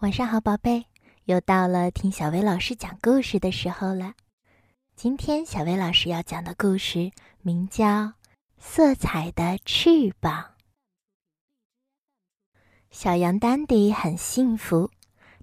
[0.00, 0.84] 晚上好，宝贝，
[1.24, 4.14] 又到了听小薇老师讲故事的时候了。
[4.94, 7.10] 今天小薇老师要讲的故事
[7.42, 7.84] 名叫
[8.58, 10.44] 《色彩的翅膀》。
[12.92, 14.92] 小羊丹迪很幸福，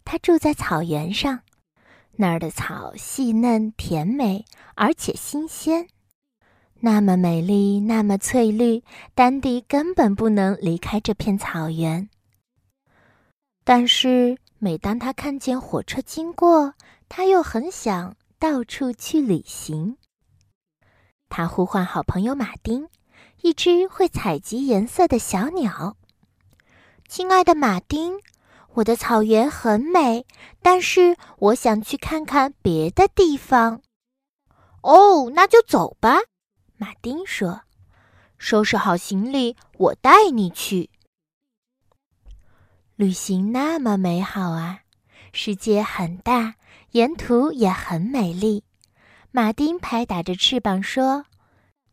[0.06, 1.42] 它住在草原上，
[2.14, 4.46] 那儿的草细嫩甜美，
[4.76, 5.90] 而且新鲜，
[6.80, 12.10] 那么美丽，那么翠绿，丹迪根本不能离开这片草原。
[13.66, 14.38] 但是。
[14.66, 16.74] 每当他看见火车经过，
[17.08, 19.98] 他又很想到处去旅行。
[21.30, 22.90] 他呼唤好朋友马丁，
[23.44, 25.98] 一只会采集颜色的小鸟。
[27.08, 28.20] 亲爱的马丁，
[28.74, 30.26] 我的草原很美，
[30.64, 33.84] 但是我想去看看别的地方。
[34.82, 36.18] 哦，那就走吧，
[36.78, 37.62] 马丁说。
[38.40, 40.90] 收拾好行李，我带你去。
[42.98, 44.80] 旅行那么美好啊！
[45.34, 46.56] 世界很大，
[46.92, 48.64] 沿途也很美丽。
[49.32, 51.26] 马丁拍打着翅膀说：“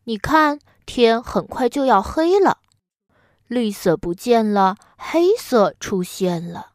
[0.05, 2.59] 你看，天很快就要黑了，
[3.47, 6.71] 绿色不见了，黑色出现了。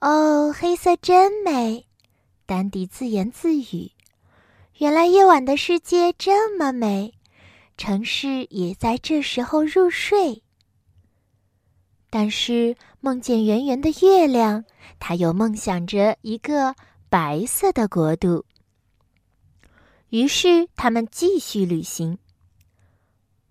[0.00, 1.86] 哦，黑色真美！”
[2.46, 3.92] 丹迪自言自语
[4.78, 7.14] ：“原来夜晚的世界这么美，
[7.76, 10.42] 城市也在这时候入睡。”
[12.10, 14.64] 但是梦见圆圆的月亮，
[14.98, 16.74] 他又梦想着一个
[17.08, 18.44] 白色的国度。
[20.10, 22.18] 于是他们继续旅行。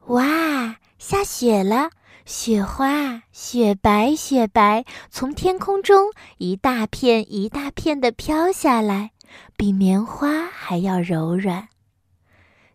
[0.08, 1.92] 哇，下雪了！
[2.26, 9.12] 雪花，雪白雪白，从天空中一大片一大片的飘下来，
[9.56, 11.70] 比棉花还要柔软。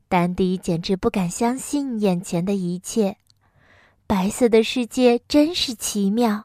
[0.09, 3.17] 丹迪简直不敢相信眼前的一切。
[4.07, 6.45] 白色的世界真是奇妙，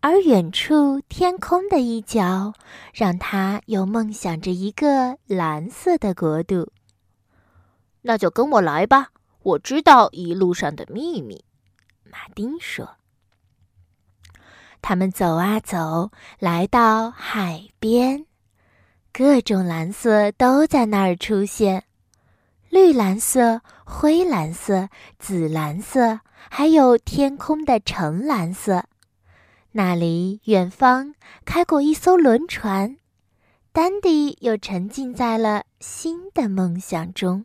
[0.00, 2.52] 而远处天空的一角，
[2.92, 6.72] 让他又梦想着一个蓝色的国度。
[8.02, 9.10] 那就跟我来吧，
[9.42, 11.44] 我知道一路上的秘密。”
[12.10, 12.96] 马丁说。
[14.80, 18.24] 他们走啊走，来到海边，
[19.12, 21.84] 各种蓝色都在那儿出现。
[22.70, 26.20] 绿蓝色、灰蓝色、紫蓝色，
[26.50, 28.84] 还有天空的橙蓝色。
[29.72, 31.14] 那里远方
[31.44, 32.96] 开过一艘轮船，
[33.72, 37.44] 丹迪又沉浸在了新的梦想中。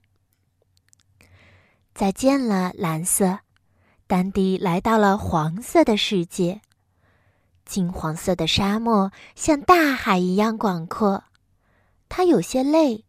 [1.94, 3.40] 再见了，蓝色。
[4.08, 6.62] 丹迪来到了黄色的世界，
[7.66, 11.24] 金黄色的沙漠像大海一样广阔。
[12.10, 13.06] 他有些累，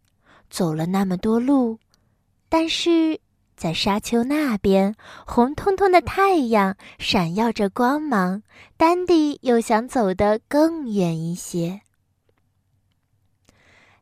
[0.49, 1.79] 走了那么多路。
[2.49, 3.19] 但是
[3.55, 4.95] 在沙丘那边，
[5.25, 8.43] 红彤彤的太阳闪耀着光芒。
[8.77, 11.81] 丹迪又想走得更远一些。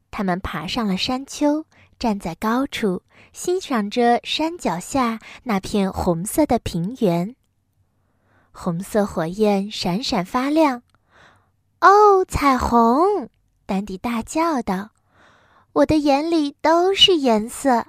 [0.10, 1.66] 他们爬上了山丘，
[2.00, 7.36] 站在高处，欣赏着山脚下那片红色的平原。
[8.52, 10.84] 红色火焰闪闪发亮。
[11.82, 13.30] 哦，彩虹！
[13.66, 14.90] 丹迪大叫道
[15.74, 17.86] ：“我的眼里都是颜色。”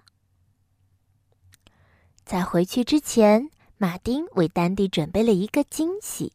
[2.25, 6.33] 在回去之前，马丁为丹迪准备了一个惊喜，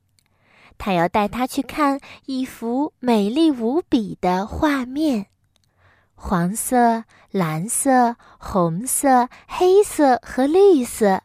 [0.77, 5.25] 他要带他去看一幅美丽无比的画面：
[6.13, 11.23] 黄色、蓝色、红色、黑色和绿色，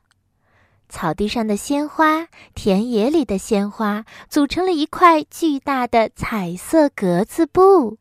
[0.88, 7.98] 草地上的鲜花，田野里的鲜花，组成了一块巨大的彩色格子布。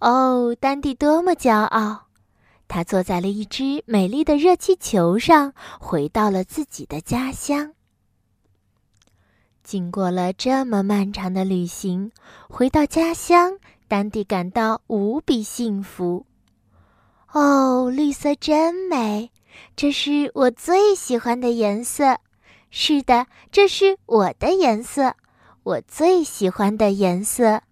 [0.00, 2.07] 哦，丹迪多么骄傲！
[2.68, 7.72] 他坐在了一只美丽的热气球上，回到了自己的家乡。
[9.64, 12.12] 经过了这么漫长的旅行，
[12.48, 13.58] 回到家乡，
[13.88, 16.26] 丹迪感到无比幸福。
[17.32, 19.30] 哦，绿色真美，
[19.76, 22.18] 这是我最喜欢的颜色。
[22.70, 25.14] 是的，这是我的颜色，
[25.62, 27.62] 我最喜欢的颜色，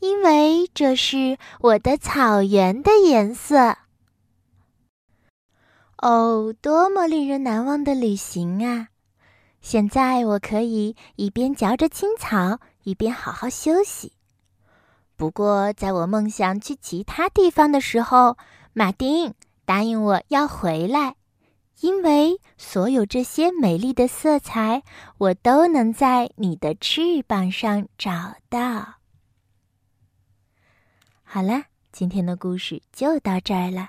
[0.00, 3.76] 因为这是我的草原的颜色。
[5.98, 8.88] 哦，多么令人难忘的旅行啊！
[9.62, 14.12] 现在我可以一边嚼着青草，一边好好休息。
[15.16, 18.36] 不过，在我梦想去其他地方的时候，
[18.74, 19.34] 马丁
[19.64, 21.16] 答应我要回来，
[21.80, 24.82] 因为所有这些美丽的色彩，
[25.16, 28.96] 我都能在你的翅膀上找到。
[31.24, 33.88] 好了，今天的故事就到这儿了。